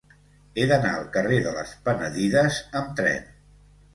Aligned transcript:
He 0.59 0.63
d'anar 0.71 0.93
al 0.99 1.03
carrer 1.17 1.37
de 1.47 1.51
les 1.57 1.75
Penedides 1.89 2.57
amb 2.81 2.95
tren. 3.01 3.29